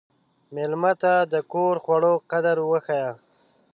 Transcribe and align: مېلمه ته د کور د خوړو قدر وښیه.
مېلمه 0.53 0.93
ته 1.01 1.13
د 1.33 1.35
کور 1.51 1.75
د 1.79 1.81
خوړو 1.83 2.13
قدر 2.31 2.57
وښیه. 2.69 3.09